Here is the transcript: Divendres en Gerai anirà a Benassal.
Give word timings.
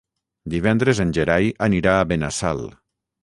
Divendres 0.53 1.01
en 1.03 1.11
Gerai 1.17 1.51
anirà 1.67 1.93
a 1.99 2.09
Benassal. 2.13 2.65